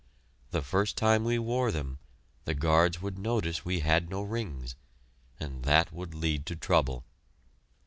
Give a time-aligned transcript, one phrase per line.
[0.49, 1.99] The first time we wore them
[2.45, 4.73] the guards would notice we had no rings,
[5.39, 7.05] and that would lead to trouble.